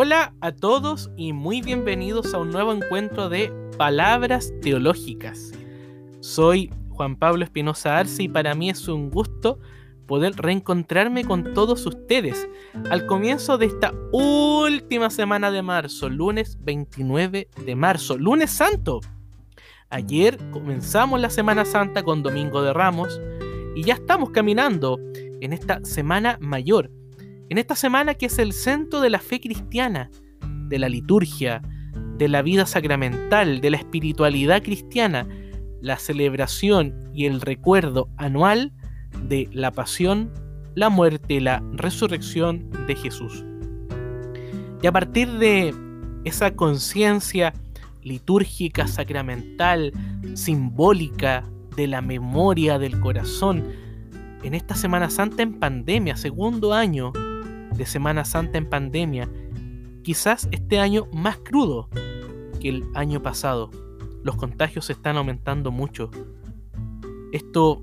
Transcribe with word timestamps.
Hola 0.00 0.32
a 0.40 0.52
todos 0.52 1.10
y 1.16 1.32
muy 1.32 1.60
bienvenidos 1.60 2.32
a 2.32 2.38
un 2.38 2.50
nuevo 2.50 2.72
encuentro 2.72 3.28
de 3.28 3.52
Palabras 3.76 4.52
Teológicas. 4.62 5.50
Soy 6.20 6.70
Juan 6.90 7.16
Pablo 7.16 7.42
Espinosa 7.42 7.98
Arce 7.98 8.22
y 8.22 8.28
para 8.28 8.54
mí 8.54 8.70
es 8.70 8.86
un 8.86 9.10
gusto 9.10 9.58
poder 10.06 10.36
reencontrarme 10.36 11.24
con 11.24 11.52
todos 11.52 11.84
ustedes 11.84 12.48
al 12.90 13.06
comienzo 13.06 13.58
de 13.58 13.66
esta 13.66 13.92
última 14.12 15.10
semana 15.10 15.50
de 15.50 15.62
marzo, 15.62 16.08
lunes 16.08 16.58
29 16.60 17.48
de 17.66 17.74
marzo, 17.74 18.16
lunes 18.16 18.52
santo. 18.52 19.00
Ayer 19.90 20.38
comenzamos 20.52 21.20
la 21.20 21.28
Semana 21.28 21.64
Santa 21.64 22.04
con 22.04 22.22
Domingo 22.22 22.62
de 22.62 22.72
Ramos 22.72 23.20
y 23.74 23.82
ya 23.82 23.94
estamos 23.94 24.30
caminando 24.30 25.00
en 25.40 25.52
esta 25.52 25.84
semana 25.84 26.38
mayor, 26.40 26.88
en 27.50 27.58
esta 27.58 27.74
semana 27.74 28.14
que 28.14 28.26
es 28.26 28.38
el 28.38 28.52
centro 28.52 29.00
de 29.00 29.10
la 29.10 29.20
fe 29.20 29.40
cristiana, 29.40 30.10
de 30.68 30.78
la 30.78 30.88
liturgia, 30.88 31.62
de 32.18 32.28
la 32.28 32.42
vida 32.42 32.66
sacramental, 32.66 33.60
de 33.60 33.70
la 33.70 33.78
espiritualidad 33.78 34.62
cristiana, 34.62 35.26
la 35.80 35.96
celebración 35.98 37.10
y 37.14 37.26
el 37.26 37.40
recuerdo 37.40 38.10
anual 38.16 38.72
de 39.22 39.48
la 39.52 39.70
pasión, 39.70 40.30
la 40.74 40.90
muerte 40.90 41.34
y 41.34 41.40
la 41.40 41.62
resurrección 41.72 42.68
de 42.86 42.96
Jesús. 42.96 43.44
Y 44.82 44.86
a 44.86 44.92
partir 44.92 45.30
de 45.38 45.74
esa 46.24 46.54
conciencia 46.54 47.54
litúrgica, 48.02 48.86
sacramental, 48.86 49.92
simbólica 50.34 51.44
de 51.76 51.86
la 51.86 52.02
memoria 52.02 52.78
del 52.78 53.00
corazón, 53.00 53.64
en 54.42 54.54
esta 54.54 54.74
Semana 54.74 55.10
Santa 55.10 55.42
en 55.42 55.58
pandemia, 55.58 56.16
segundo 56.16 56.74
año 56.74 57.12
de 57.78 57.86
Semana 57.86 58.24
Santa 58.24 58.58
en 58.58 58.68
pandemia, 58.68 59.30
quizás 60.02 60.48
este 60.50 60.80
año 60.80 61.06
más 61.12 61.38
crudo 61.38 61.88
que 62.60 62.68
el 62.68 62.84
año 62.94 63.22
pasado. 63.22 63.70
Los 64.24 64.36
contagios 64.36 64.90
están 64.90 65.16
aumentando 65.16 65.70
mucho. 65.70 66.10
Esto 67.32 67.82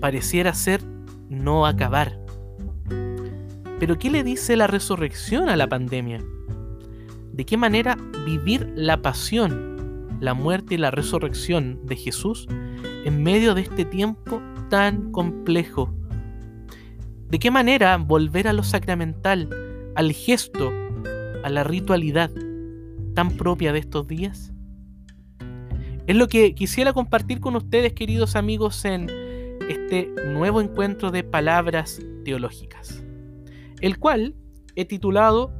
pareciera 0.00 0.52
ser 0.52 0.82
no 1.30 1.64
acabar. 1.64 2.18
Pero 3.78 3.98
¿qué 3.98 4.10
le 4.10 4.24
dice 4.24 4.56
la 4.56 4.66
resurrección 4.66 5.48
a 5.48 5.56
la 5.56 5.68
pandemia? 5.68 6.22
¿De 7.32 7.44
qué 7.44 7.56
manera 7.56 7.96
vivir 8.26 8.72
la 8.74 9.00
pasión, 9.00 10.18
la 10.20 10.34
muerte 10.34 10.74
y 10.74 10.78
la 10.78 10.90
resurrección 10.90 11.84
de 11.84 11.96
Jesús 11.96 12.46
en 13.04 13.22
medio 13.22 13.54
de 13.54 13.62
este 13.62 13.84
tiempo 13.84 14.40
tan 14.70 15.12
complejo? 15.12 15.92
¿De 17.28 17.38
qué 17.38 17.50
manera 17.50 17.96
volver 17.96 18.48
a 18.48 18.52
lo 18.52 18.62
sacramental, 18.62 19.48
al 19.96 20.12
gesto, 20.12 20.72
a 21.42 21.48
la 21.50 21.64
ritualidad 21.64 22.30
tan 23.14 23.36
propia 23.36 23.72
de 23.72 23.80
estos 23.80 24.06
días? 24.06 24.52
Es 26.06 26.16
lo 26.16 26.28
que 26.28 26.54
quisiera 26.54 26.92
compartir 26.92 27.40
con 27.40 27.56
ustedes, 27.56 27.94
queridos 27.94 28.36
amigos, 28.36 28.84
en 28.84 29.08
este 29.68 30.12
nuevo 30.28 30.60
encuentro 30.60 31.10
de 31.10 31.24
palabras 31.24 32.00
teológicas, 32.24 33.02
el 33.80 33.98
cual 33.98 34.34
he 34.76 34.84
titulado 34.84 35.52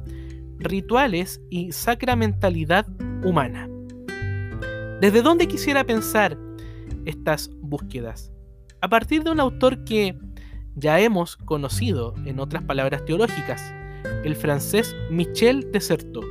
Rituales 0.59 1.41
y 1.49 1.71
Sacramentalidad 1.71 2.85
Humana. 3.23 3.67
¿Desde 5.01 5.21
dónde 5.21 5.47
quisiera 5.47 5.83
pensar 5.83 6.37
estas 7.05 7.49
búsquedas? 7.61 8.31
A 8.81 8.87
partir 8.87 9.23
de 9.23 9.31
un 9.31 9.39
autor 9.39 9.83
que 9.83 10.15
ya 10.75 10.99
hemos 10.99 11.37
conocido 11.37 12.13
en 12.25 12.39
otras 12.39 12.63
palabras 12.63 13.03
teológicas, 13.05 13.73
el 14.23 14.35
francés 14.35 14.95
Michel 15.09 15.71
Desserteau, 15.71 16.23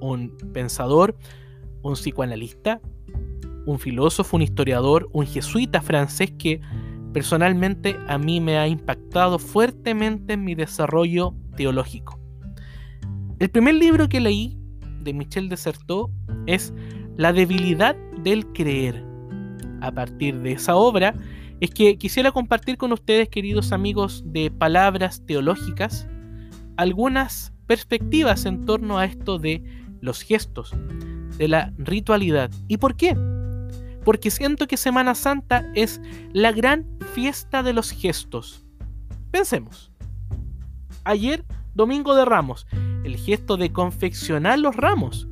un 0.00 0.36
pensador, 0.52 1.16
un 1.82 1.94
psicoanalista, 1.94 2.80
un 3.66 3.78
filósofo, 3.78 4.36
un 4.36 4.42
historiador, 4.42 5.08
un 5.12 5.26
jesuita 5.26 5.82
francés 5.82 6.32
que 6.38 6.60
personalmente 7.12 7.96
a 8.08 8.18
mí 8.18 8.40
me 8.40 8.58
ha 8.58 8.68
impactado 8.68 9.38
fuertemente 9.38 10.34
en 10.34 10.44
mi 10.44 10.54
desarrollo 10.54 11.34
teológico. 11.56 12.18
El 13.38 13.50
primer 13.50 13.74
libro 13.74 14.08
que 14.08 14.20
leí 14.20 14.58
de 15.00 15.12
Michel 15.12 15.48
Desserteau 15.48 16.10
es 16.46 16.72
La 17.16 17.32
debilidad 17.32 17.96
del 18.22 18.46
creer. 18.52 19.04
A 19.80 19.92
partir 19.92 20.40
de 20.40 20.52
esa 20.52 20.76
obra 20.76 21.14
es 21.60 21.70
que 21.70 21.96
quisiera 21.96 22.32
compartir 22.32 22.76
con 22.76 22.92
ustedes, 22.92 23.28
queridos 23.28 23.72
amigos 23.72 24.22
de 24.26 24.50
palabras 24.50 25.24
teológicas, 25.24 26.06
algunas 26.76 27.52
perspectivas 27.66 28.44
en 28.44 28.66
torno 28.66 28.98
a 28.98 29.06
esto 29.06 29.38
de 29.38 29.64
los 30.00 30.20
gestos, 30.20 30.74
de 31.38 31.48
la 31.48 31.72
ritualidad. 31.78 32.50
¿Y 32.68 32.76
por 32.76 32.96
qué? 32.96 33.16
Porque 34.04 34.30
siento 34.30 34.66
que 34.66 34.76
Semana 34.76 35.14
Santa 35.14 35.66
es 35.74 36.00
la 36.32 36.52
gran 36.52 36.86
fiesta 37.14 37.62
de 37.62 37.72
los 37.72 37.90
gestos. 37.90 38.64
Pensemos. 39.30 39.90
Ayer, 41.04 41.44
Domingo 41.74 42.14
de 42.14 42.24
Ramos, 42.24 42.66
el 43.04 43.16
gesto 43.16 43.56
de 43.56 43.72
confeccionar 43.72 44.58
los 44.58 44.76
ramos. 44.76 45.26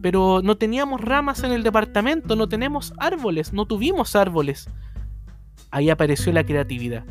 Pero 0.00 0.40
no 0.42 0.56
teníamos 0.56 1.00
ramas 1.00 1.42
en 1.42 1.52
el 1.52 1.62
departamento, 1.62 2.36
no 2.36 2.48
tenemos 2.48 2.92
árboles, 2.98 3.52
no 3.52 3.66
tuvimos 3.66 4.16
árboles 4.16 4.68
ahí 5.70 5.90
apareció 5.90 6.32
la 6.32 6.44
creatividad. 6.44 7.04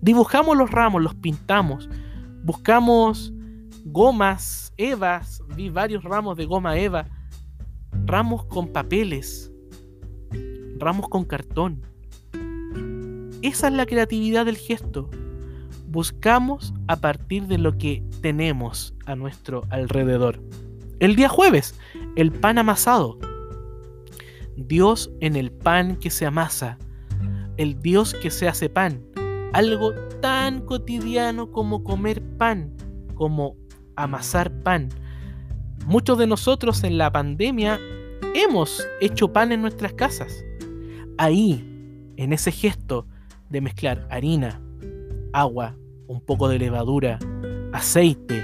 Dibujamos 0.00 0.56
los 0.56 0.70
ramos, 0.70 1.02
los 1.02 1.14
pintamos, 1.14 1.88
buscamos 2.42 3.32
gomas, 3.84 4.72
evas, 4.76 5.42
vi 5.56 5.70
varios 5.70 6.04
ramos 6.04 6.36
de 6.36 6.44
goma 6.44 6.76
eva, 6.76 7.06
ramos 8.04 8.44
con 8.46 8.68
papeles, 8.68 9.50
ramos 10.78 11.08
con 11.08 11.24
cartón. 11.24 11.82
Esa 13.42 13.68
es 13.68 13.72
la 13.72 13.86
creatividad 13.86 14.46
del 14.46 14.56
gesto. 14.56 15.08
Buscamos 15.88 16.74
a 16.88 16.96
partir 16.96 17.46
de 17.46 17.58
lo 17.58 17.78
que 17.78 18.02
tenemos 18.20 18.94
a 19.06 19.14
nuestro 19.14 19.64
alrededor. 19.70 20.40
El 20.98 21.14
día 21.14 21.28
jueves, 21.28 21.78
el 22.16 22.32
pan 22.32 22.58
amasado. 22.58 23.18
Dios 24.56 25.10
en 25.20 25.36
el 25.36 25.52
pan 25.52 25.96
que 25.96 26.10
se 26.10 26.26
amasa 26.26 26.78
el 27.56 27.80
Dios 27.80 28.14
que 28.14 28.30
se 28.30 28.48
hace 28.48 28.68
pan. 28.68 29.04
Algo 29.52 29.92
tan 30.20 30.60
cotidiano 30.60 31.50
como 31.50 31.82
comer 31.84 32.22
pan, 32.36 32.76
como 33.14 33.56
amasar 33.96 34.52
pan. 34.62 34.88
Muchos 35.86 36.18
de 36.18 36.26
nosotros 36.26 36.84
en 36.84 36.98
la 36.98 37.12
pandemia 37.12 37.78
hemos 38.34 38.86
hecho 39.00 39.32
pan 39.32 39.52
en 39.52 39.62
nuestras 39.62 39.92
casas. 39.94 40.44
Ahí, 41.18 41.64
en 42.16 42.32
ese 42.32 42.52
gesto 42.52 43.06
de 43.48 43.60
mezclar 43.60 44.06
harina, 44.10 44.60
agua, 45.32 45.76
un 46.08 46.20
poco 46.20 46.48
de 46.48 46.58
levadura, 46.58 47.18
aceite, 47.72 48.42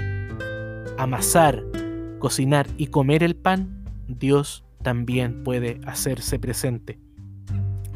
amasar, 0.97 1.63
cocinar 2.19 2.67
y 2.77 2.87
comer 2.87 3.23
el 3.23 3.35
pan, 3.35 3.83
Dios 4.07 4.63
también 4.81 5.43
puede 5.43 5.79
hacerse 5.85 6.39
presente. 6.39 7.02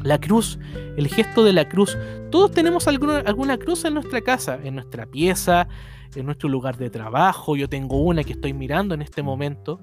La 0.02 0.20
cruz, 0.20 0.58
el 0.96 1.08
gesto 1.08 1.44
de 1.44 1.52
la 1.52 1.68
cruz. 1.68 1.96
Todos 2.30 2.52
tenemos 2.52 2.86
alguna, 2.88 3.18
alguna, 3.18 3.58
cruz 3.58 3.84
en 3.84 3.94
nuestra 3.94 4.20
casa, 4.20 4.58
en 4.62 4.74
nuestra 4.74 5.06
pieza, 5.06 5.68
en 6.14 6.26
nuestro 6.26 6.48
lugar 6.48 6.76
de 6.76 6.90
trabajo. 6.90 7.56
Yo 7.56 7.68
tengo 7.68 8.02
una 8.02 8.24
que 8.24 8.32
estoy 8.32 8.52
mirando 8.52 8.94
en 8.94 9.02
este 9.02 9.22
momento, 9.22 9.80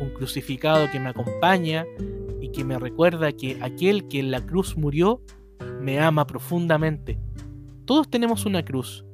un 0.00 0.10
crucificado 0.10 0.90
que 0.90 1.00
me 1.00 1.10
acompaña 1.10 1.84
y 2.40 2.50
que 2.50 2.64
me 2.64 2.78
recuerda 2.78 3.32
que 3.32 3.58
aquel 3.62 4.08
que 4.08 4.20
en 4.20 4.30
la 4.30 4.40
cruz 4.40 4.76
murió 4.76 5.22
me 5.80 6.00
ama 6.00 6.26
profundamente. 6.26 7.18
Todos 7.84 8.08
tenemos 8.08 8.46
una 8.46 8.64
cruz 8.64 9.04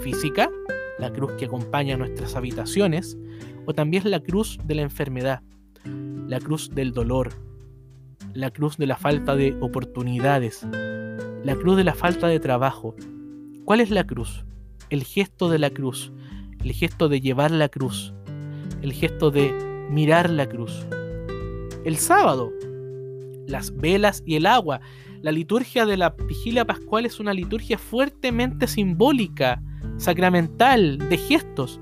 física, 0.00 0.50
la 0.98 1.12
cruz 1.12 1.32
que 1.32 1.44
acompaña 1.44 1.96
nuestras 1.96 2.34
habitaciones, 2.34 3.18
o 3.66 3.74
también 3.74 4.10
la 4.10 4.20
cruz 4.20 4.58
de 4.64 4.74
la 4.74 4.82
enfermedad, 4.82 5.42
la 5.84 6.40
cruz 6.40 6.70
del 6.70 6.92
dolor, 6.92 7.32
la 8.36 8.50
cruz 8.50 8.76
de 8.76 8.86
la 8.86 8.96
falta 8.96 9.34
de 9.34 9.56
oportunidades, 9.60 10.66
la 11.42 11.56
cruz 11.56 11.76
de 11.76 11.84
la 11.84 11.94
falta 11.94 12.28
de 12.28 12.38
trabajo. 12.38 12.94
¿Cuál 13.64 13.80
es 13.80 13.90
la 13.90 14.06
cruz? 14.06 14.44
El 14.90 15.04
gesto 15.04 15.48
de 15.48 15.58
la 15.58 15.70
cruz, 15.70 16.12
el 16.62 16.72
gesto 16.72 17.08
de 17.08 17.20
llevar 17.20 17.50
la 17.50 17.68
cruz, 17.68 18.12
el 18.82 18.92
gesto 18.92 19.30
de 19.30 19.52
mirar 19.90 20.28
la 20.28 20.46
cruz. 20.46 20.86
El 21.84 21.96
sábado, 21.96 22.52
las 23.46 23.74
velas 23.74 24.22
y 24.26 24.36
el 24.36 24.46
agua. 24.46 24.80
La 25.22 25.32
liturgia 25.32 25.86
de 25.86 25.96
la 25.96 26.10
vigilia 26.10 26.64
pascual 26.66 27.06
es 27.06 27.18
una 27.18 27.32
liturgia 27.32 27.78
fuertemente 27.78 28.66
simbólica, 28.66 29.62
sacramental, 29.96 30.98
de 30.98 31.16
gestos. 31.16 31.80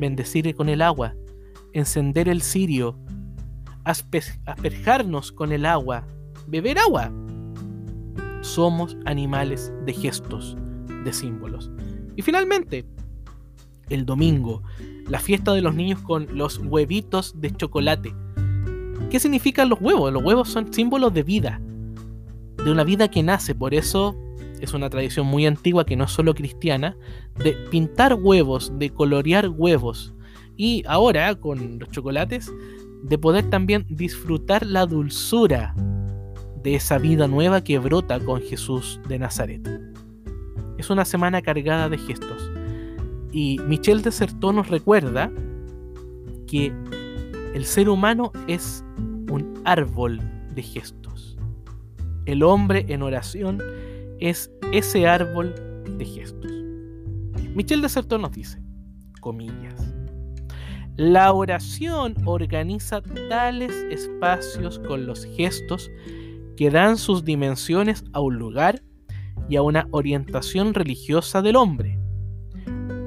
Bendecir 0.00 0.54
con 0.56 0.68
el 0.68 0.80
agua, 0.80 1.14
encender 1.74 2.28
el 2.28 2.40
cirio, 2.40 2.98
asperjarnos 3.84 5.32
con 5.32 5.52
el 5.52 5.66
agua, 5.66 6.06
beber 6.46 6.78
agua. 6.78 7.12
Somos 8.40 8.96
animales 9.04 9.72
de 9.84 9.92
gestos, 9.92 10.56
de 11.04 11.12
símbolos. 11.12 11.70
Y 12.16 12.22
finalmente, 12.22 12.84
el 13.88 14.06
domingo, 14.06 14.62
la 15.08 15.18
fiesta 15.18 15.52
de 15.52 15.62
los 15.62 15.74
niños 15.74 16.00
con 16.00 16.26
los 16.36 16.58
huevitos 16.58 17.40
de 17.40 17.54
chocolate. 17.54 18.14
¿Qué 19.10 19.20
significan 19.20 19.68
los 19.68 19.80
huevos? 19.80 20.12
Los 20.12 20.22
huevos 20.22 20.48
son 20.48 20.72
símbolos 20.72 21.12
de 21.12 21.22
vida, 21.22 21.60
de 22.64 22.70
una 22.70 22.84
vida 22.84 23.08
que 23.10 23.22
nace, 23.22 23.54
por 23.54 23.74
eso 23.74 24.16
es 24.60 24.72
una 24.74 24.88
tradición 24.88 25.26
muy 25.26 25.44
antigua 25.44 25.84
que 25.84 25.96
no 25.96 26.04
es 26.04 26.12
solo 26.12 26.34
cristiana, 26.34 26.96
de 27.42 27.52
pintar 27.70 28.14
huevos, 28.14 28.72
de 28.78 28.90
colorear 28.90 29.48
huevos. 29.48 30.14
Y 30.56 30.84
ahora, 30.86 31.34
con 31.34 31.78
los 31.78 31.90
chocolates, 31.90 32.50
de 33.02 33.18
poder 33.18 33.50
también 33.50 33.84
disfrutar 33.88 34.64
la 34.64 34.86
dulzura 34.86 35.74
de 36.62 36.74
esa 36.74 36.98
vida 36.98 37.26
nueva 37.26 37.62
que 37.64 37.78
brota 37.78 38.20
con 38.20 38.40
Jesús 38.40 39.00
de 39.08 39.18
Nazaret. 39.18 39.68
Es 40.78 40.90
una 40.90 41.04
semana 41.04 41.42
cargada 41.42 41.88
de 41.88 41.98
gestos. 41.98 42.50
Y 43.32 43.58
Michel 43.66 44.02
de 44.02 44.12
Certeau 44.12 44.52
nos 44.52 44.68
recuerda 44.68 45.30
que 46.46 46.72
el 47.54 47.64
ser 47.64 47.88
humano 47.88 48.32
es 48.46 48.84
un 49.30 49.60
árbol 49.64 50.20
de 50.54 50.62
gestos. 50.62 51.36
El 52.26 52.42
hombre 52.42 52.86
en 52.88 53.02
oración 53.02 53.58
es 54.20 54.50
ese 54.70 55.08
árbol 55.08 55.54
de 55.98 56.04
gestos. 56.04 56.52
Michel 57.54 57.82
de 57.82 57.88
Certeau 57.88 58.20
nos 58.20 58.32
dice, 58.32 58.62
comillas, 59.20 59.91
la 61.02 61.32
oración 61.32 62.14
organiza 62.26 63.02
tales 63.28 63.72
espacios 63.90 64.78
con 64.78 65.04
los 65.04 65.24
gestos 65.24 65.90
que 66.56 66.70
dan 66.70 66.96
sus 66.96 67.24
dimensiones 67.24 68.04
a 68.12 68.20
un 68.20 68.38
lugar 68.38 68.84
y 69.48 69.56
a 69.56 69.62
una 69.62 69.88
orientación 69.90 70.74
religiosa 70.74 71.42
del 71.42 71.56
hombre. 71.56 71.98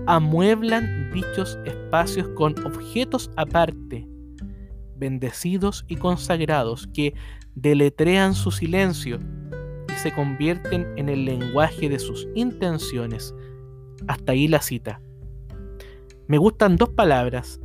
Amueblan 0.07 1.09
dichos 1.13 1.57
espacios 1.63 2.27
con 2.35 2.53
objetos 2.65 3.31
aparte, 3.37 4.05
bendecidos 4.97 5.85
y 5.87 5.95
consagrados, 5.95 6.87
que 6.87 7.13
deletrean 7.55 8.33
su 8.33 8.51
silencio 8.51 9.21
y 9.87 9.97
se 9.97 10.13
convierten 10.13 10.85
en 10.97 11.07
el 11.07 11.23
lenguaje 11.23 11.87
de 11.87 11.99
sus 11.99 12.27
intenciones. 12.35 13.33
Hasta 14.09 14.33
ahí 14.33 14.49
la 14.49 14.61
cita. 14.61 14.99
Me 16.27 16.37
gustan 16.37 16.75
dos 16.75 16.89
palabras, 16.89 17.61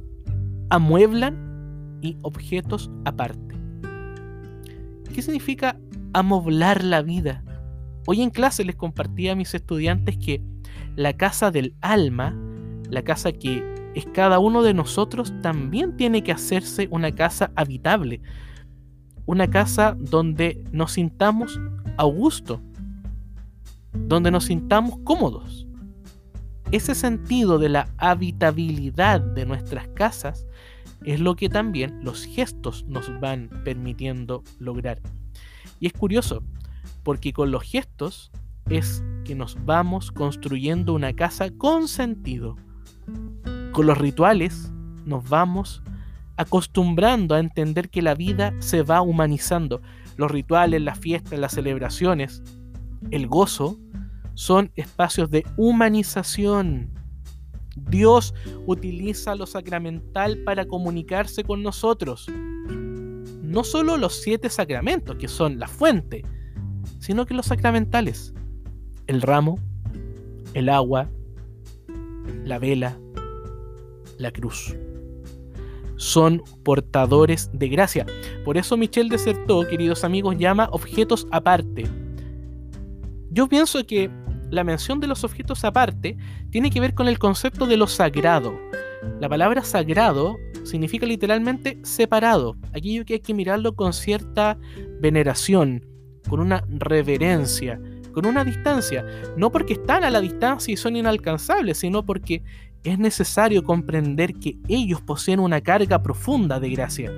amueblan 0.71 1.99
y 2.01 2.17
objetos 2.23 2.91
aparte. 3.05 3.57
¿Qué 5.13 5.23
significa 5.23 5.79
amoblar 6.13 6.85
la 6.85 7.03
vida? 7.03 7.45
Hoy 8.07 8.23
en 8.23 8.31
clase 8.31 8.65
les 8.65 8.77
compartí 8.77 9.29
a 9.29 9.35
mis 9.35 9.55
estudiantes 9.55 10.17
que 10.17 10.43
la 10.97 11.13
casa 11.13 11.51
del 11.51 11.75
alma, 11.81 12.35
la 12.89 13.03
casa 13.03 13.33
que 13.33 13.65
es 13.95 14.07
cada 14.15 14.39
uno 14.39 14.63
de 14.63 14.73
nosotros, 14.73 15.35
también 15.43 15.97
tiene 15.97 16.23
que 16.23 16.33
hacerse 16.33 16.89
una 16.91 17.13
casa 17.13 17.51
habitable, 17.57 18.23
una 19.27 19.51
casa 19.51 19.97
donde 19.99 20.65
nos 20.73 20.93
sintamos 20.93 21.61
a 21.97 22.05
gusto, 22.05 22.63
donde 23.93 24.31
nos 24.31 24.45
sintamos 24.45 24.99
cómodos. 25.05 25.67
Ese 26.71 26.95
sentido 26.95 27.59
de 27.59 27.69
la 27.69 27.89
habitabilidad 27.99 29.21
de 29.21 29.45
nuestras 29.45 29.89
casas 29.89 30.47
es 31.05 31.21
lo 31.21 31.37
que 31.37 31.49
también 31.49 32.01
los 32.03 32.25
gestos 32.25 32.85
nos 32.87 33.09
van 33.21 33.49
permitiendo 33.65 34.43
lograr. 34.59 35.01
Y 35.79 35.87
es 35.87 35.93
curioso, 35.93 36.43
porque 37.03 37.33
con 37.33 37.51
los 37.51 37.63
gestos 37.63 38.31
es 38.69 39.03
que 39.25 39.35
nos 39.35 39.57
vamos 39.65 40.13
construyendo 40.13 40.95
una 40.95 41.13
casa 41.13 41.51
con 41.51 41.89
sentido. 41.89 42.57
Con 43.73 43.87
los 43.87 43.99
rituales 43.99 44.71
nos 45.05 45.29
vamos 45.29 45.83
acostumbrando 46.37 47.35
a 47.35 47.41
entender 47.41 47.91
que 47.91 48.03
la 48.03 48.15
vida 48.15 48.55
se 48.61 48.83
va 48.83 49.03
humanizando. 49.03 49.81
Los 50.17 50.31
rituales, 50.31 50.81
las 50.83 50.99
fiestas, 50.99 51.39
las 51.39 51.53
celebraciones, 51.53 52.43
el 53.11 53.27
gozo, 53.27 53.79
son 54.35 54.71
espacios 54.77 55.31
de 55.31 55.45
humanización 55.57 56.91
Dios 57.77 58.35
utiliza 58.67 59.35
lo 59.35 59.47
sacramental 59.47 60.39
para 60.45 60.67
comunicarse 60.67 61.45
con 61.45 61.63
nosotros. 61.63 62.27
No 63.43 63.65
solo 63.65 63.97
los 63.97 64.15
siete 64.15 64.49
sacramentos, 64.49 65.17
que 65.17 65.29
son 65.29 65.59
la 65.59 65.69
fuente, 65.69 66.25
sino 66.99 67.27
que 67.27 67.35
los 67.35 67.47
sacramentales. 67.47 68.33
El 69.07 69.23
ramo, 69.23 69.59
el 70.55 70.69
agua, 70.69 71.11
la 72.45 72.59
vela, 72.59 72.99
la 74.19 74.31
cruz. 74.31 74.77
Son 75.97 76.43
portadores 76.63 77.51
de 77.53 77.69
gracia. 77.69 78.07
Por 78.45 78.57
eso 78.57 78.77
Michel 78.77 79.09
Desertó, 79.09 79.67
queridos 79.67 80.05
amigos, 80.05 80.37
llama 80.39 80.69
objetos 80.73 81.27
aparte. 81.31 81.85
Yo 83.31 83.49
pienso 83.49 83.85
que 83.87 84.11
la 84.51 84.65
mención 84.65 85.01
de 85.01 85.07
los 85.07 85.25
objetos 85.25 85.65
aparte 85.65 86.17
tiene 86.51 86.71
que 86.71 86.81
ver 86.81 86.95
con 86.95 87.09
el 87.09 87.19
concepto 87.19 87.67
de 87.67 87.77
lo 87.77 87.87
sagrado. 87.87 88.59
La 89.19 89.29
palabra 89.29 89.65
sagrado 89.65 90.37
significa 90.65 91.07
literalmente 91.07 91.79
separado, 91.83 92.57
aquello 92.75 93.05
que 93.05 93.15
hay 93.15 93.21
que 93.21 93.35
mirarlo 93.35 93.75
con 93.75 93.93
cierta 93.93 94.59
veneración, 95.01 95.87
con 96.29 96.41
una 96.41 96.65
reverencia, 96.69 97.81
con 98.13 98.27
una 98.27 98.45
distancia, 98.45 99.05
no 99.37 99.51
porque 99.51 99.75
están 99.75 100.05
a 100.05 100.11
la 100.11 100.21
distancia 100.21 100.73
y 100.73 100.77
son 100.77 100.97
inalcanzables, 100.97 101.79
sino 101.79 102.05
porque 102.05 102.43
es 102.83 102.99
necesario 102.99 103.63
comprender 103.63 104.35
que 104.35 104.57
ellos 104.69 105.01
poseen 105.01 105.41
una 105.41 105.61
carga 105.61 106.03
profunda 106.03 106.61
de 106.61 106.71
gracia. 106.71 107.13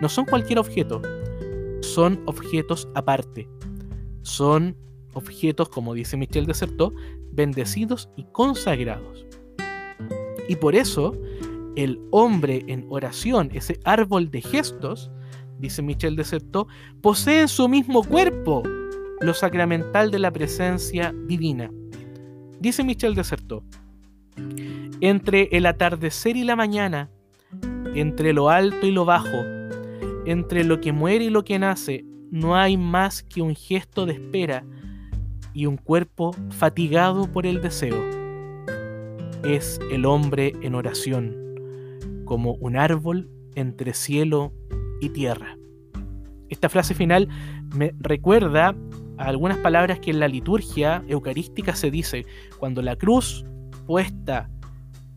No 0.00 0.08
son 0.08 0.24
cualquier 0.24 0.58
objeto, 0.58 1.02
son 1.80 2.20
objetos 2.26 2.88
aparte, 2.94 3.48
son 4.22 4.76
objetos, 5.18 5.68
como 5.68 5.94
dice 5.94 6.16
Michel 6.16 6.46
Desertó, 6.46 6.94
bendecidos 7.32 8.08
y 8.16 8.24
consagrados. 8.32 9.26
Y 10.48 10.56
por 10.56 10.74
eso, 10.74 11.14
el 11.76 12.00
hombre 12.10 12.64
en 12.66 12.86
oración, 12.88 13.50
ese 13.52 13.78
árbol 13.84 14.30
de 14.30 14.40
gestos, 14.40 15.10
dice 15.58 15.82
Michel 15.82 16.16
Desertó, 16.16 16.66
posee 17.02 17.42
en 17.42 17.48
su 17.48 17.68
mismo 17.68 18.02
cuerpo 18.02 18.62
lo 19.20 19.34
sacramental 19.34 20.10
de 20.10 20.18
la 20.18 20.30
presencia 20.30 21.14
divina. 21.26 21.70
Dice 22.60 22.82
Michel 22.82 23.14
Desertó, 23.14 23.62
entre 25.00 25.48
el 25.52 25.66
atardecer 25.66 26.36
y 26.36 26.44
la 26.44 26.56
mañana, 26.56 27.10
entre 27.94 28.32
lo 28.32 28.50
alto 28.50 28.86
y 28.86 28.90
lo 28.90 29.04
bajo, 29.04 29.44
entre 30.24 30.64
lo 30.64 30.80
que 30.80 30.92
muere 30.92 31.26
y 31.26 31.30
lo 31.30 31.44
que 31.44 31.58
nace, 31.58 32.04
no 32.30 32.56
hay 32.56 32.76
más 32.76 33.22
que 33.22 33.42
un 33.42 33.54
gesto 33.54 34.06
de 34.06 34.14
espera 34.14 34.64
y 35.58 35.66
un 35.66 35.76
cuerpo 35.76 36.36
fatigado 36.50 37.26
por 37.32 37.44
el 37.44 37.60
deseo. 37.60 37.98
Es 39.42 39.80
el 39.90 40.06
hombre 40.06 40.52
en 40.62 40.76
oración, 40.76 41.34
como 42.24 42.52
un 42.60 42.76
árbol 42.76 43.28
entre 43.56 43.92
cielo 43.92 44.52
y 45.00 45.08
tierra. 45.08 45.58
Esta 46.48 46.68
frase 46.68 46.94
final 46.94 47.28
me 47.74 47.92
recuerda 47.98 48.76
a 49.16 49.24
algunas 49.24 49.58
palabras 49.58 49.98
que 49.98 50.12
en 50.12 50.20
la 50.20 50.28
liturgia 50.28 51.02
eucarística 51.08 51.74
se 51.74 51.90
dice, 51.90 52.24
cuando 52.60 52.80
la 52.80 52.94
cruz 52.94 53.44
puesta 53.84 54.48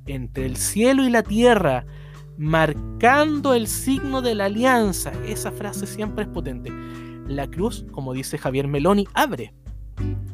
entre 0.08 0.48
el 0.48 0.58
cielo 0.58 1.06
y 1.06 1.12
la 1.12 1.22
tierra, 1.22 1.86
marcando 2.40 3.54
el 3.54 3.68
signo 3.68 4.24
de 4.24 4.34
la 4.34 4.46
alianza, 4.46 5.12
esa 5.28 5.52
frase 5.52 5.86
siempre 5.86 6.24
es 6.24 6.30
potente. 6.32 6.72
La 7.28 7.46
cruz, 7.46 7.86
como 7.92 8.12
dice 8.14 8.40
Javier 8.40 8.68
Meloni, 8.68 9.08
abre 9.14 9.54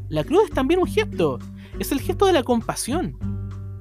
la 0.10 0.24
cruz 0.24 0.46
es 0.46 0.52
también 0.52 0.80
un 0.80 0.88
gesto. 0.88 1.40
Es 1.80 1.92
el 1.92 2.00
gesto 2.00 2.26
de 2.26 2.34
la 2.34 2.44
compasión. 2.44 3.18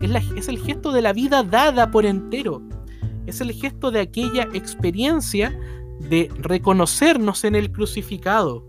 Es, 0.00 0.48
el 0.48 0.58
gesto 0.58 0.92
de 0.92 1.02
la 1.02 1.12
vida 1.12 1.42
dada 1.42 1.90
por 1.90 2.04
entero. 2.04 2.62
Es 3.26 3.40
el 3.40 3.52
gesto 3.52 3.90
de 3.90 4.00
aquella 4.00 4.48
experiencia 4.52 5.58
de 6.00 6.30
reconocernos 6.38 7.44
en 7.44 7.54
el 7.54 7.72
crucificado. 7.72 8.68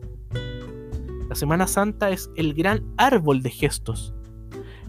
La 1.29 1.35
Semana 1.35 1.67
Santa 1.67 2.09
es 2.09 2.29
el 2.35 2.53
gran 2.53 2.85
árbol 2.97 3.41
de 3.41 3.49
gestos. 3.49 4.13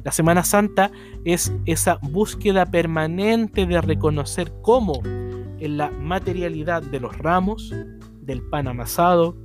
La 0.04 0.12
Semana 0.12 0.44
Santa 0.44 0.92
es 1.24 1.52
esa 1.66 1.98
búsqueda 2.00 2.64
permanente 2.66 3.66
de 3.66 3.80
reconocer 3.80 4.52
cómo 4.62 5.02
en 5.04 5.76
la 5.76 5.90
materialidad 5.90 6.82
de 6.82 7.00
los 7.00 7.18
ramos, 7.18 7.74
del 8.20 8.42
pan 8.42 8.68
amasado, 8.68 9.36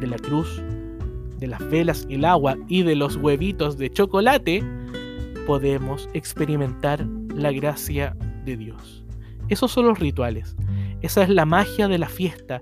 de 0.00 0.06
la 0.08 0.16
cruz, 0.16 0.60
de 1.38 1.46
las 1.46 1.68
velas, 1.70 2.06
el 2.10 2.24
agua 2.24 2.56
y 2.68 2.82
de 2.82 2.96
los 2.96 3.16
huevitos 3.16 3.78
de 3.78 3.90
chocolate, 3.90 4.62
podemos 5.46 6.08
experimentar 6.14 7.06
la 7.34 7.52
gracia 7.52 8.16
de 8.44 8.56
Dios. 8.56 9.04
Esos 9.48 9.72
son 9.72 9.86
los 9.86 9.98
rituales. 9.98 10.56
Esa 11.02 11.22
es 11.22 11.28
la 11.28 11.44
magia 11.44 11.88
de 11.88 11.98
la 11.98 12.08
fiesta. 12.08 12.60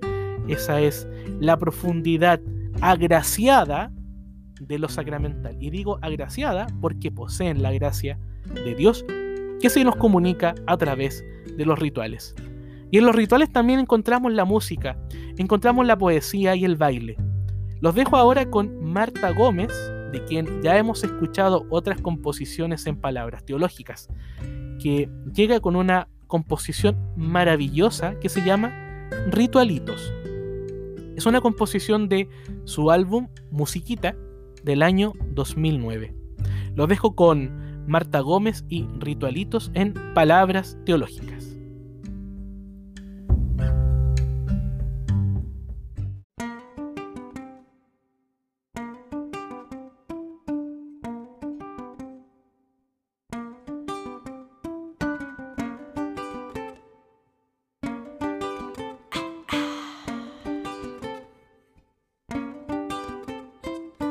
Esa 0.49 0.81
es 0.81 1.07
la 1.41 1.57
profundidad 1.57 2.41
agraciada 2.81 3.93
de 4.61 4.79
lo 4.79 4.89
sacramental. 4.89 5.57
Y 5.61 5.71
digo 5.71 5.99
agraciada 6.03 6.67
porque 6.81 7.11
poseen 7.11 7.63
la 7.63 7.73
gracia 7.73 8.19
de 8.53 8.75
Dios 8.75 9.05
que 9.61 9.71
se 9.71 9.85
nos 9.85 9.97
comunica 9.97 10.55
a 10.67 10.77
través 10.77 11.25
de 11.57 11.65
los 11.65 11.79
rituales. 11.79 12.35
Y 12.91 12.99
en 12.99 13.07
los 13.07 13.15
rituales 13.15 13.51
también 13.51 13.79
encontramos 13.79 14.33
la 14.33 14.45
música, 14.45 14.99
encontramos 15.39 15.87
la 15.87 15.97
poesía 15.97 16.57
y 16.57 16.65
el 16.65 16.77
baile. 16.77 17.17
Los 17.83 17.97
dejo 17.97 18.17
ahora 18.17 18.49
con 18.49 18.93
Marta 18.93 19.33
Gómez, 19.33 19.73
de 20.13 20.25
quien 20.25 20.63
ya 20.63 20.79
hemos 20.79 21.03
escuchado 21.03 21.67
otras 21.69 22.01
composiciones 22.01 22.87
en 22.87 22.95
palabras 22.95 23.45
teológicas, 23.45 24.09
que 24.81 25.11
llega 25.35 25.59
con 25.59 25.75
una 25.75 26.07
composición 26.29 26.97
maravillosa 27.17 28.15
que 28.21 28.29
se 28.29 28.45
llama 28.45 28.73
Ritualitos. 29.27 30.13
Es 31.17 31.27
una 31.27 31.41
composición 31.41 32.09
de 32.09 32.29
su 32.67 32.93
álbum 32.93 33.27
Musiquita 33.51 34.15
del 34.63 34.85
año 34.85 35.13
2009. 35.33 36.15
Los 36.77 36.89
dejo 36.89 37.17
con 37.17 37.85
Marta 37.89 38.21
Gómez 38.21 38.65
y 38.69 38.87
Ritualitos 39.01 39.73
en 39.75 39.95
Palabras 40.15 40.79
Teológicas. 40.85 41.52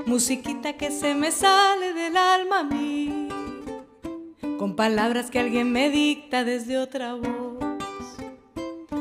Musiquita 0.05 0.73
que 0.73 0.91
se 0.91 1.15
me 1.15 1.31
sale 1.31 1.93
del 1.93 2.17
alma 2.17 2.59
a 2.59 2.63
mí, 2.63 3.29
con 4.57 4.75
palabras 4.75 5.29
que 5.29 5.39
alguien 5.39 5.71
me 5.71 5.89
dicta 5.89 6.43
desde 6.43 6.77
otra 6.77 7.13
voz, 7.13 7.59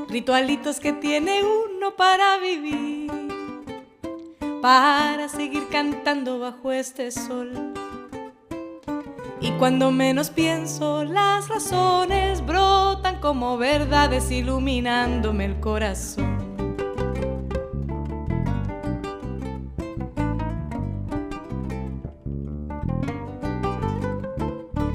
ritualitos 0.09 0.81
que 0.81 0.93
tiene 0.93 1.43
uno 1.43 1.97
para 1.97 2.39
vivir, 2.39 3.11
para 4.61 5.29
seguir 5.29 5.69
cantando 5.71 6.39
bajo 6.39 6.73
este 6.73 7.11
sol. 7.11 7.75
Y 9.41 9.53
cuando 9.53 9.91
menos 9.91 10.29
pienso, 10.29 11.05
las 11.05 11.49
razones 11.49 12.45
brotan 12.45 13.21
como 13.21 13.57
verdades 13.57 14.31
iluminándome 14.31 15.47
el 15.47 15.61
corazón. 15.61 16.30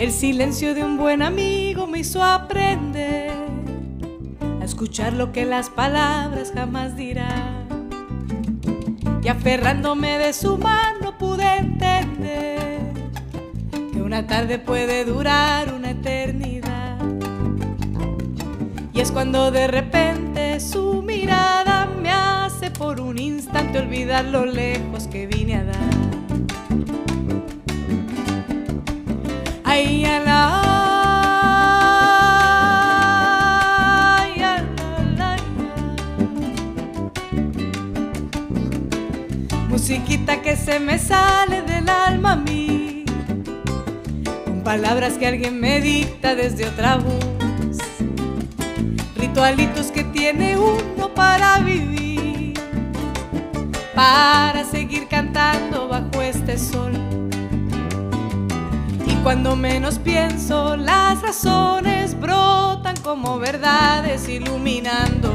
El 0.05 0.12
silencio 0.12 0.75
de 0.75 0.83
un 0.83 1.00
buen 1.00 1.24
amigo 1.24 1.88
me 1.88 1.97
hizo 1.97 2.24
aprender 2.24 3.31
a 4.62 4.63
escuchar 4.63 5.13
lo 5.13 5.31
que 5.31 5.45
las 5.45 5.71
palabras 5.71 6.51
jamás 6.53 6.95
dirán. 6.95 7.89
Y 9.24 9.27
aferrándome 9.27 10.19
de 10.19 10.31
su 10.33 10.59
mano 10.59 11.17
pude 11.17 11.57
entender 11.57 12.81
que 13.91 14.00
una 14.00 14.27
tarde 14.27 14.59
puede 14.59 15.05
durar 15.05 15.74
una 15.74 15.89
eternidad. 15.89 17.00
Y 18.93 19.00
es 19.00 19.12
cuando 19.12 19.50
de 19.50 19.65
repente 19.65 20.59
su 20.59 21.01
mirada 21.01 21.88
me 21.88 22.12
hace 22.12 22.69
por 22.69 23.01
un 23.01 23.17
instante 23.17 23.79
olvidar 23.79 24.25
lo 24.25 24.45
lejos 24.45 25.07
que 25.07 25.25
vine 25.25 25.55
a 25.55 25.63
dar. 25.63 25.94
Musiquita 39.67 40.41
que 40.41 40.55
se 40.55 40.79
me 40.79 40.98
sale 40.98 41.62
del 41.62 41.89
alma 41.89 42.32
a 42.32 42.36
mí, 42.38 43.03
con 44.46 44.63
palabras 44.63 45.17
que 45.17 45.27
alguien 45.27 45.60
me 45.60 45.82
dicta 45.82 46.36
desde 46.36 46.67
otra 46.67 46.96
voz, 46.96 47.77
ritualitos 49.17 49.88
que 49.88 50.05
tiene 50.05 50.58
uno 50.58 51.13
para 51.13 51.60
vivir, 51.60 52.53
para 53.94 54.63
seguir 54.63 55.10
cantando 55.10 55.89
bajo 55.89 56.22
este 56.22 56.58
sol 56.58 56.94
cuando 59.25 59.55
menos 59.55 59.98
pienso, 59.98 60.77
las 60.77 61.20
razones 61.20 62.15
brotan 62.20 62.96
como 62.98 63.39
verdades 63.39 64.29
iluminándome 64.29 65.35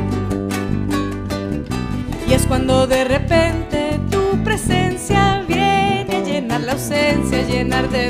Y 2.31 2.33
es 2.33 2.47
cuando 2.47 2.87
de 2.87 3.03
repente 3.03 3.99
tu 4.09 4.41
presencia 4.41 5.43
viene 5.45 6.15
a 6.15 6.23
llenar 6.23 6.61
la 6.61 6.71
ausencia, 6.71 7.41
llenar 7.41 7.89
de 7.89 8.09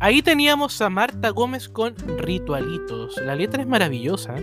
Ahí 0.00 0.22
teníamos 0.22 0.80
a 0.80 0.90
Marta 0.90 1.30
Gómez 1.30 1.68
con 1.68 1.96
Ritualitos. 2.18 3.16
La 3.16 3.34
letra 3.34 3.62
es 3.62 3.68
maravillosa. 3.68 4.36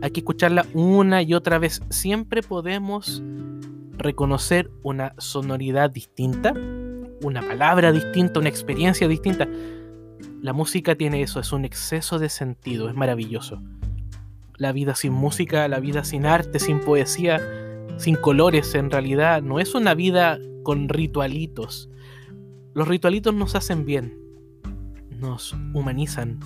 Hay 0.00 0.10
que 0.10 0.20
escucharla 0.20 0.64
una 0.72 1.20
y 1.20 1.34
otra 1.34 1.58
vez. 1.58 1.82
Siempre 1.90 2.42
podemos 2.42 3.22
reconocer 3.98 4.70
una 4.82 5.12
sonoridad 5.18 5.90
distinta, 5.90 6.54
una 7.22 7.42
palabra 7.42 7.92
distinta, 7.92 8.40
una 8.40 8.48
experiencia 8.48 9.06
distinta. 9.08 9.46
La 10.40 10.54
música 10.54 10.94
tiene 10.94 11.20
eso, 11.20 11.38
es 11.38 11.52
un 11.52 11.66
exceso 11.66 12.18
de 12.18 12.30
sentido, 12.30 12.88
es 12.88 12.94
maravilloso. 12.94 13.62
La 14.56 14.72
vida 14.72 14.94
sin 14.94 15.12
música, 15.12 15.68
la 15.68 15.80
vida 15.80 16.02
sin 16.02 16.24
arte, 16.24 16.58
sin 16.58 16.80
poesía, 16.80 17.42
sin 17.98 18.16
colores, 18.16 18.74
en 18.74 18.90
realidad 18.90 19.42
no 19.42 19.60
es 19.60 19.74
una 19.74 19.92
vida 19.92 20.38
con 20.62 20.88
ritualitos. 20.88 21.90
Los 22.72 22.88
ritualitos 22.88 23.34
nos 23.34 23.54
hacen 23.54 23.84
bien, 23.84 24.21
nos 25.22 25.54
humanizan. 25.72 26.38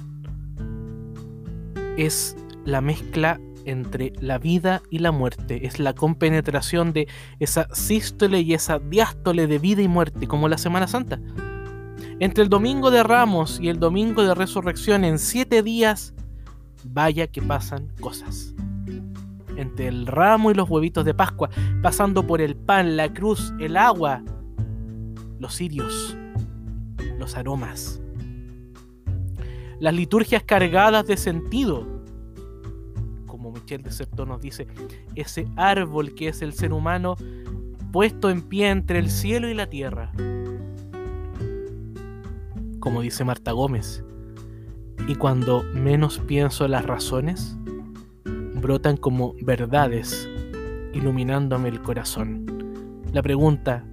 Es 1.96 2.36
la 2.64 2.80
mezcla 2.80 3.40
entre 3.64 4.12
la 4.20 4.38
vida 4.38 4.82
y 4.90 5.00
la 5.00 5.10
muerte, 5.10 5.66
es 5.66 5.80
la 5.80 5.94
compenetración 5.94 6.92
de 6.92 7.08
esa 7.40 7.66
sístole 7.74 8.42
y 8.42 8.54
esa 8.54 8.78
diástole 8.78 9.48
de 9.48 9.58
vida 9.58 9.82
y 9.82 9.88
muerte, 9.88 10.28
como 10.28 10.48
la 10.48 10.58
Semana 10.58 10.86
Santa. 10.86 11.18
Entre 12.20 12.44
el 12.44 12.48
domingo 12.48 12.90
de 12.90 13.02
Ramos 13.02 13.58
y 13.60 13.68
el 13.68 13.80
domingo 13.80 14.22
de 14.22 14.34
Resurrección, 14.34 15.04
en 15.04 15.18
siete 15.18 15.62
días, 15.62 16.14
vaya 16.84 17.26
que 17.26 17.42
pasan 17.42 17.88
cosas. 18.00 18.54
Entre 19.56 19.88
el 19.88 20.06
ramo 20.06 20.50
y 20.50 20.54
los 20.54 20.68
huevitos 20.68 21.04
de 21.04 21.14
Pascua, 21.14 21.48
pasando 21.82 22.26
por 22.26 22.40
el 22.40 22.56
pan, 22.56 22.96
la 22.96 23.12
cruz, 23.12 23.52
el 23.58 23.76
agua, 23.76 24.22
los 25.40 25.56
cirios, 25.56 26.16
los 27.18 27.36
aromas. 27.36 28.00
Las 29.80 29.94
liturgias 29.94 30.42
cargadas 30.42 31.06
de 31.06 31.16
sentido, 31.16 31.86
como 33.26 33.52
Michel 33.52 33.82
de 33.82 33.90
Certeau 33.90 34.26
nos 34.26 34.40
dice, 34.40 34.66
ese 35.14 35.46
árbol 35.56 36.14
que 36.14 36.28
es 36.28 36.42
el 36.42 36.52
ser 36.52 36.72
humano 36.72 37.16
puesto 37.92 38.30
en 38.30 38.42
pie 38.42 38.70
entre 38.70 38.98
el 38.98 39.10
cielo 39.10 39.48
y 39.48 39.54
la 39.54 39.68
tierra 39.68 40.12
como 42.86 43.00
dice 43.00 43.24
Marta 43.24 43.50
Gómez. 43.50 44.04
Y 45.08 45.16
cuando 45.16 45.64
menos 45.74 46.20
pienso 46.20 46.68
las 46.68 46.84
razones, 46.86 47.56
brotan 48.54 48.96
como 48.96 49.34
verdades, 49.42 50.28
iluminándome 50.92 51.68
el 51.68 51.82
corazón. 51.82 52.46
La 53.12 53.22
pregunta 53.22 53.84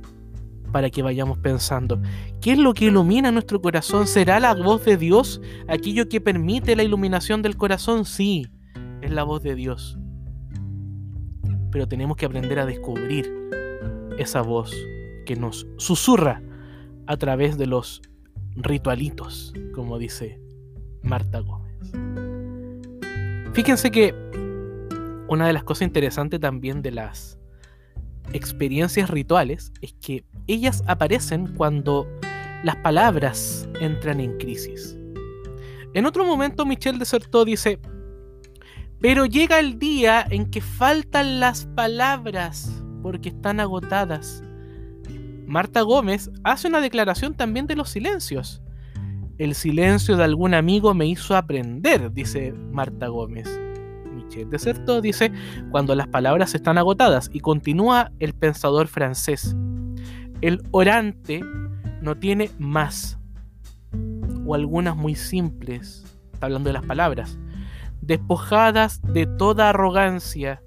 para 0.74 0.90
que 0.90 1.04
vayamos 1.04 1.38
pensando, 1.38 2.02
¿qué 2.42 2.54
es 2.54 2.58
lo 2.58 2.74
que 2.74 2.86
ilumina 2.86 3.32
nuestro 3.32 3.62
corazón? 3.62 4.08
¿Será 4.08 4.40
la 4.40 4.56
voz 4.56 4.84
de 4.84 4.98
Dios 4.98 5.40
aquello 5.68 6.10
que 6.10 6.20
permite 6.20 6.76
la 6.76 6.84
iluminación 6.84 7.44
del 7.44 7.56
corazón? 7.56 8.06
Sí, 8.06 8.48
es 9.02 9.12
la 9.12 9.24
voz 9.24 9.44
de 9.44 9.54
Dios. 9.54 10.00
Pero 11.72 11.88
tenemos 11.88 12.18
que 12.18 12.26
aprender 12.26 12.60
a 12.60 12.66
descubrir 12.66 13.32
esa 14.18 14.42
voz 14.42 14.76
que 15.28 15.36
nos 15.36 15.68
susurra 15.78 16.42
a 17.06 17.18
través 17.18 17.58
de 17.58 17.68
los 17.68 18.02
ritualitos, 18.56 19.54
como 19.76 20.00
dice 20.00 20.42
Marta 21.04 21.40
Gómez. 21.40 21.92
Fíjense 23.54 23.92
que 23.92 24.16
una 25.28 25.46
de 25.46 25.54
las 25.54 25.64
cosas 25.64 25.84
interesantes 25.84 26.40
también 26.40 26.82
de 26.82 26.92
las 26.92 27.38
experiencias 28.34 29.10
rituales 29.10 29.72
es 29.82 29.94
que 30.02 30.24
ellas 30.48 30.84
aparecen 30.88 31.48
cuando 31.56 32.08
las 32.64 32.76
palabras 32.78 33.68
entran 33.80 34.20
en 34.20 34.38
crisis. 34.38 34.98
En 35.94 36.06
otro 36.06 36.26
momento 36.26 36.66
Michel 36.66 37.00
Desertó 37.00 37.46
dice, 37.46 37.80
pero 39.00 39.26
llega 39.26 39.60
el 39.60 39.80
día 39.80 40.26
en 40.30 40.50
que 40.50 40.62
faltan 40.62 41.40
las 41.40 41.66
palabras 41.68 42.84
porque 43.02 43.30
están 43.30 43.60
agotadas 43.60 44.44
Marta 45.48 45.82
Gómez 45.82 46.32
hace 46.44 46.68
una 46.68 46.82
declaración 46.82 47.36
también 47.36 47.68
de 47.68 47.76
los 47.76 47.90
silencios. 47.90 48.62
El 49.38 49.56
silencio 49.56 50.16
de 50.16 50.24
algún 50.24 50.54
amigo 50.54 50.94
me 50.94 51.06
hizo 51.06 51.36
aprender, 51.36 52.12
dice 52.12 52.54
Marta 52.72 53.08
Gómez. 53.08 53.48
Michel 54.34 54.50
Deserto 54.50 55.02
dice, 55.02 55.32
cuando 55.70 55.96
las 55.96 56.08
palabras 56.08 56.56
están 56.56 56.78
agotadas, 56.78 57.30
y 57.32 57.40
continúa 57.40 58.12
el 58.20 58.34
pensador 58.34 58.88
francés. 58.88 59.56
El 60.42 60.62
orante 60.72 61.42
no 62.02 62.16
tiene 62.18 62.50
más, 62.58 63.20
o 64.46 64.56
algunas 64.56 64.96
muy 64.96 65.16
simples, 65.16 66.04
está 66.34 66.48
hablando 66.48 66.70
de 66.70 66.74
las 66.74 66.86
palabras, 66.86 67.38
despojadas 68.02 69.02
de 69.02 69.26
toda 69.26 69.70
arrogancia, 69.70 70.62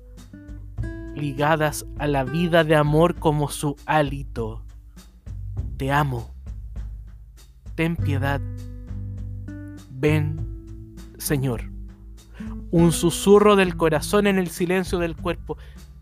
ligadas 1.14 1.86
a 1.98 2.06
la 2.06 2.24
vida 2.24 2.62
de 2.62 2.76
amor 2.76 3.16
como 3.16 3.48
su 3.48 3.76
hálito 3.86 4.66
te 5.76 5.92
amo. 5.92 6.34
Ten 7.74 7.96
piedad. 7.96 8.40
Ven, 9.90 10.96
Señor. 11.18 11.75
Un 12.76 12.92
susurro 12.92 13.56
del 13.56 13.74
corazón 13.74 14.26
en 14.26 14.36
el 14.36 14.48
silencio 14.48 14.98
del 14.98 15.16
cuerpo. 15.16 15.56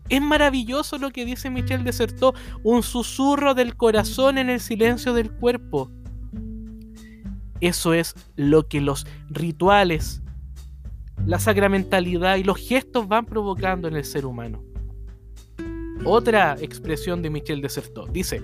Es 0.09 0.21
maravilloso 0.21 0.97
lo 0.97 1.09
que 1.09 1.23
dice 1.23 1.49
Michel 1.49 1.85
Desertó. 1.85 2.33
Un 2.63 2.83
susurro 2.83 3.53
del 3.53 3.77
corazón 3.77 4.37
en 4.37 4.49
el 4.49 4.59
silencio 4.59 5.13
del 5.13 5.31
cuerpo. 5.31 5.89
Eso 7.61 7.93
es 7.93 8.13
lo 8.35 8.67
que 8.67 8.81
los 8.81 9.07
rituales, 9.29 10.21
la 11.25 11.39
sacramentalidad 11.39 12.35
y 12.35 12.43
los 12.43 12.57
gestos 12.57 13.07
van 13.07 13.25
provocando 13.25 13.87
en 13.87 13.95
el 13.95 14.03
ser 14.03 14.25
humano. 14.25 14.61
Otra 16.03 16.57
expresión 16.59 17.21
de 17.21 17.29
Michel 17.29 17.61
Desertó 17.61 18.05
dice, 18.07 18.41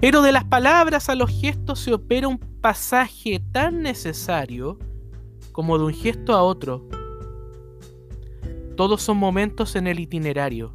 pero 0.00 0.22
de 0.22 0.32
las 0.32 0.44
palabras 0.44 1.10
a 1.10 1.14
los 1.16 1.28
gestos 1.38 1.80
se 1.80 1.92
opera 1.92 2.28
un 2.28 2.38
pasaje 2.38 3.42
tan 3.52 3.82
necesario 3.82 4.78
como 5.52 5.76
de 5.76 5.84
un 5.84 5.92
gesto 5.92 6.32
a 6.32 6.42
otro. 6.42 6.88
Todos 8.80 9.02
son 9.02 9.18
momentos 9.18 9.76
en 9.76 9.86
el 9.86 10.00
itinerario, 10.00 10.74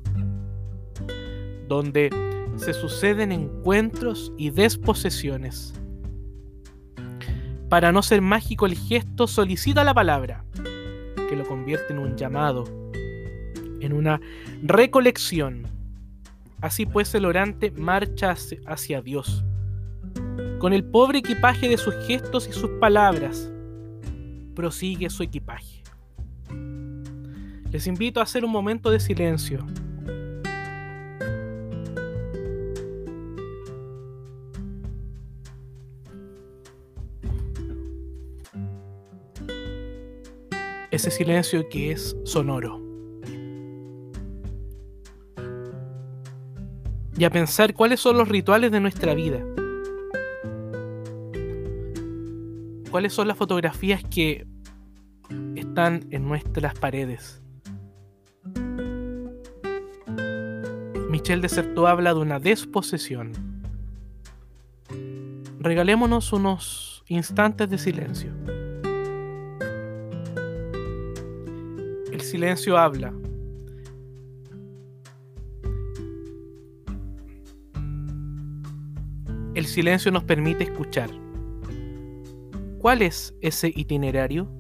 donde 1.67 2.11
se 2.55 2.71
suceden 2.71 3.31
encuentros 3.31 4.31
y 4.37 4.51
desposesiones. 4.51 5.73
Para 7.67 7.91
no 7.91 8.03
ser 8.03 8.21
mágico 8.21 8.67
el 8.67 8.77
gesto 8.77 9.25
solicita 9.25 9.83
la 9.83 9.95
palabra, 9.95 10.45
que 11.27 11.35
lo 11.35 11.47
convierte 11.47 11.93
en 11.93 11.97
un 11.97 12.15
llamado, 12.15 12.65
en 13.81 13.91
una 13.91 14.21
recolección 14.61 15.67
Así 16.61 16.85
pues 16.85 17.15
el 17.15 17.25
orante 17.25 17.71
marcha 17.71 18.35
hacia 18.67 19.01
Dios, 19.01 19.43
con 20.59 20.73
el 20.73 20.83
pobre 20.83 21.17
equipaje 21.17 21.67
de 21.67 21.77
sus 21.77 21.95
gestos 22.05 22.47
y 22.47 22.51
sus 22.51 22.69
palabras. 22.79 23.51
Prosigue 24.53 25.09
su 25.09 25.23
equipaje. 25.23 25.74
Les 27.75 27.87
invito 27.87 28.21
a 28.21 28.23
hacer 28.23 28.45
un 28.45 28.51
momento 28.51 28.89
de 28.89 29.01
silencio. 29.01 29.65
Ese 40.89 41.11
silencio 41.11 41.67
que 41.67 41.91
es 41.91 42.15
sonoro. 42.23 42.81
y 47.17 47.25
a 47.25 47.29
pensar 47.29 47.73
cuáles 47.73 47.99
son 47.99 48.17
los 48.17 48.29
rituales 48.29 48.71
de 48.71 48.79
nuestra 48.79 49.13
vida. 49.13 49.43
¿Cuáles 52.89 53.11
son 53.11 53.27
las 53.27 53.35
fotografías 53.35 54.01
que 54.05 54.47
están 55.57 56.07
en 56.11 56.25
nuestras 56.25 56.79
paredes? 56.79 57.44
Michel 61.15 61.39
Deserto 61.39 61.87
habla 61.87 62.13
de 62.13 62.19
una 62.19 62.41
desposesión. 62.41 63.31
Regalémonos 65.61 66.33
unos 66.33 67.05
instantes 67.07 67.69
de 67.69 67.77
silencio. 67.77 68.33
El 72.11 72.19
silencio 72.19 72.77
habla, 72.77 73.13
El 79.53 79.65
silencio 79.67 80.11
nos 80.11 80.25
permite 80.25 80.65
escuchar. 80.65 81.09
¿Cuál 82.79 83.01
es 83.01 83.33
ese 83.39 83.69
itinerario? 83.73 84.51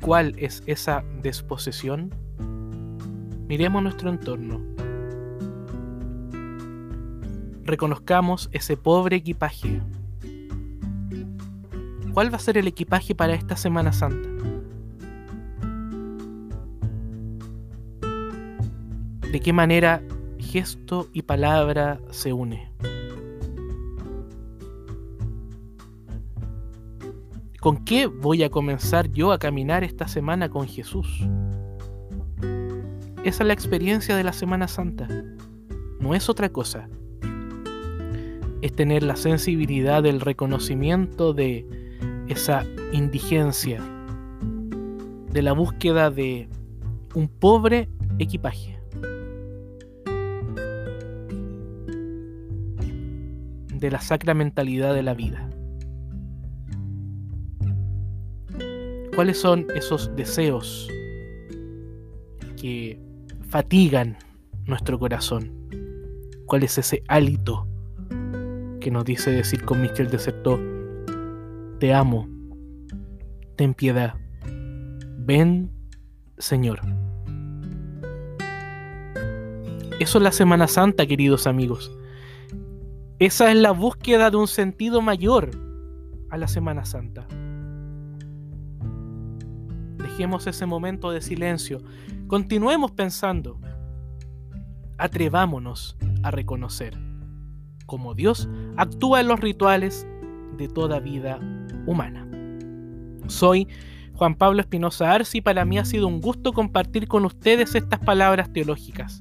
¿Cuál 0.00 0.32
es 0.38 0.62
esa 0.66 1.02
desposesión? 1.22 2.19
Miremos 3.50 3.82
nuestro 3.82 4.10
entorno. 4.10 4.60
Reconozcamos 7.64 8.48
ese 8.52 8.76
pobre 8.76 9.16
equipaje. 9.16 9.80
¿Cuál 12.14 12.32
va 12.32 12.36
a 12.36 12.38
ser 12.38 12.58
el 12.58 12.68
equipaje 12.68 13.16
para 13.16 13.34
esta 13.34 13.56
Semana 13.56 13.92
Santa? 13.92 14.28
¿De 19.32 19.40
qué 19.40 19.52
manera 19.52 20.00
gesto 20.38 21.08
y 21.12 21.22
palabra 21.22 21.98
se 22.10 22.32
une? 22.32 22.70
¿Con 27.58 27.84
qué 27.84 28.06
voy 28.06 28.44
a 28.44 28.50
comenzar 28.50 29.10
yo 29.10 29.32
a 29.32 29.40
caminar 29.40 29.82
esta 29.82 30.06
semana 30.06 30.48
con 30.48 30.68
Jesús? 30.68 31.26
Esa 33.22 33.42
es 33.42 33.46
la 33.46 33.52
experiencia 33.52 34.16
de 34.16 34.24
la 34.24 34.32
Semana 34.32 34.66
Santa. 34.66 35.06
No 36.00 36.14
es 36.14 36.30
otra 36.30 36.48
cosa. 36.48 36.88
Es 38.62 38.72
tener 38.72 39.02
la 39.02 39.14
sensibilidad 39.14 40.02
del 40.02 40.22
reconocimiento 40.22 41.34
de 41.34 41.66
esa 42.28 42.64
indigencia, 42.92 43.82
de 45.32 45.42
la 45.42 45.52
búsqueda 45.52 46.10
de 46.10 46.48
un 47.14 47.28
pobre 47.28 47.90
equipaje. 48.18 48.80
de 53.80 53.90
la 53.90 54.00
sacramentalidad 54.02 54.94
de 54.94 55.02
la 55.02 55.14
vida. 55.14 55.48
¿Cuáles 59.14 59.38
son 59.38 59.66
esos 59.74 60.14
deseos 60.16 60.86
que 62.60 63.00
fatigan 63.50 64.16
nuestro 64.64 64.98
corazón? 64.98 65.50
¿Cuál 66.46 66.62
es 66.62 66.78
ese 66.78 67.02
hálito 67.08 67.66
que 68.80 68.92
nos 68.92 69.04
dice 69.04 69.32
decir 69.32 69.64
con 69.64 69.82
Michel 69.82 70.08
de 70.08 70.18
Certeau, 70.18 70.58
te 71.80 71.92
amo, 71.92 72.28
ten 73.56 73.74
piedad, 73.74 74.14
ven 75.18 75.72
Señor? 76.38 76.80
Eso 79.98 80.18
es 80.18 80.24
la 80.24 80.32
Semana 80.32 80.68
Santa, 80.68 81.04
queridos 81.06 81.48
amigos. 81.48 81.92
Esa 83.18 83.50
es 83.50 83.56
la 83.56 83.72
búsqueda 83.72 84.30
de 84.30 84.36
un 84.36 84.46
sentido 84.46 85.02
mayor 85.02 85.50
a 86.30 86.38
la 86.38 86.46
Semana 86.46 86.84
Santa. 86.84 87.26
Dejemos 89.98 90.46
ese 90.46 90.66
momento 90.66 91.10
de 91.10 91.20
silencio. 91.20 91.82
Continuemos 92.30 92.92
pensando. 92.92 93.58
Atrevámonos 94.98 95.96
a 96.22 96.30
reconocer 96.30 96.96
cómo 97.86 98.14
Dios 98.14 98.48
actúa 98.76 99.20
en 99.20 99.26
los 99.26 99.40
rituales 99.40 100.06
de 100.56 100.68
toda 100.68 101.00
vida 101.00 101.40
humana. 101.86 102.28
Soy 103.26 103.66
Juan 104.14 104.36
Pablo 104.36 104.60
Espinosa 104.60 105.12
Arce 105.12 105.38
y 105.38 105.40
para 105.40 105.64
mí 105.64 105.76
ha 105.78 105.84
sido 105.84 106.06
un 106.06 106.20
gusto 106.20 106.52
compartir 106.52 107.08
con 107.08 107.24
ustedes 107.24 107.74
estas 107.74 107.98
palabras 107.98 108.52
teológicas. 108.52 109.20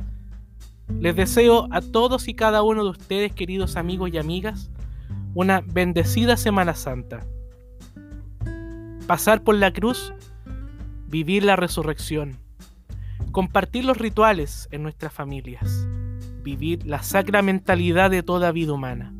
Les 0.99 1.15
deseo 1.15 1.67
a 1.71 1.81
todos 1.81 2.27
y 2.27 2.35
cada 2.35 2.61
uno 2.61 2.83
de 2.83 2.91
ustedes, 2.91 3.33
queridos 3.33 3.75
amigos 3.75 4.11
y 4.13 4.19
amigas, 4.19 4.69
una 5.33 5.61
bendecida 5.61 6.37
Semana 6.37 6.75
Santa. 6.75 7.25
Pasar 9.07 9.43
por 9.43 9.55
la 9.55 9.73
cruz, 9.73 10.13
vivir 11.07 11.43
la 11.43 11.55
resurrección, 11.55 12.38
compartir 13.31 13.85
los 13.85 13.97
rituales 13.97 14.67
en 14.71 14.83
nuestras 14.83 15.13
familias, 15.13 15.87
vivir 16.43 16.85
la 16.85 17.03
sacramentalidad 17.03 18.09
de 18.11 18.23
toda 18.23 18.51
vida 18.51 18.73
humana. 18.73 19.13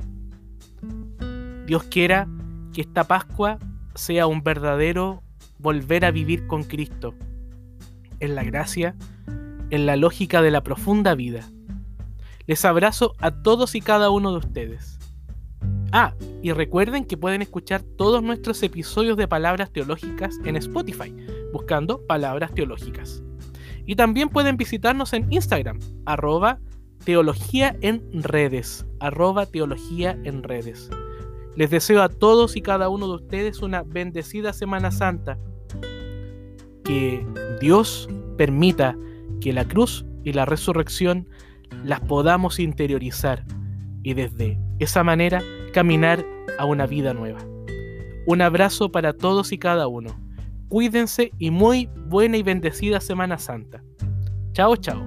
Dios 1.66 1.84
quiera 1.84 2.28
que 2.74 2.82
esta 2.82 3.04
Pascua 3.04 3.60
sea 3.96 4.28
un 4.28 4.44
verdadero 4.44 5.22
volver 5.60 6.06
a 6.06 6.12
vivir 6.12 6.48
con 6.48 6.64
Cristo, 6.64 7.14
en 8.20 8.36
la 8.36 8.44
gracia, 8.44 8.96
en 9.70 9.86
la 9.86 9.96
lógica 9.96 10.42
de 10.42 10.52
la 10.52 10.64
profunda 10.64 11.16
vida. 11.16 11.48
Les 12.48 12.66
abrazo 12.66 13.14
a 13.20 13.32
todos 13.32 13.76
y 13.76 13.82
cada 13.82 14.10
uno 14.10 14.32
de 14.32 14.38
ustedes. 14.38 14.98
Ah, 15.92 16.14
y 16.42 16.52
recuerden 16.52 17.06
que 17.06 17.18
pueden 17.18 17.42
escuchar 17.42 17.84
todos 17.84 18.24
nuestros 18.24 18.62
episodios 18.64 19.18
de 19.18 19.28
Palabras 19.28 19.72
Teológicas 19.72 20.36
en 20.46 20.56
Spotify, 20.56 21.16
buscando 21.52 22.06
Palabras 22.06 22.54
Teológicas. 22.54 23.24
Y 23.90 23.96
también 23.96 24.30
pueden 24.30 24.56
visitarnos 24.56 25.14
en 25.14 25.26
Instagram, 25.34 25.80
arroba 26.06 26.60
teología 27.06 27.76
en 27.82 28.04
redes, 28.22 28.86
arroba 29.00 29.48
teología 29.48 30.16
en 30.26 30.44
redes. 30.44 30.92
Les 31.56 31.72
deseo 31.72 32.04
a 32.04 32.10
todos 32.10 32.56
y 32.56 32.62
cada 32.62 32.88
uno 32.90 33.08
de 33.08 33.16
ustedes 33.16 33.64
una 33.64 33.82
bendecida 33.82 34.54
Semana 34.54 34.92
Santa. 34.92 35.40
Que 36.84 37.26
Dios 37.62 38.08
permita 38.38 38.96
que 39.42 39.54
la 39.54 39.68
cruz 39.68 40.06
y 40.24 40.34
la 40.34 40.46
resurrección 40.46 41.28
las 41.84 42.00
podamos 42.02 42.60
interiorizar 42.60 43.44
y 44.04 44.14
desde 44.14 44.60
esa 44.78 45.04
manera 45.04 45.42
caminar 45.74 46.24
a 46.60 46.66
una 46.66 46.86
vida 46.86 47.16
nueva. 47.16 47.40
Un 48.28 48.44
abrazo 48.44 48.92
para 48.92 49.14
todos 49.14 49.52
y 49.52 49.58
cada 49.58 49.88
uno. 49.88 50.29
Cuídense 50.70 51.32
y 51.38 51.52
muy 51.52 51.90
buena 52.06 52.38
y 52.38 52.44
bendecida 52.44 53.02
Semana 53.02 53.38
Santa. 53.38 53.84
Chao, 54.54 54.76
chao. 54.78 55.04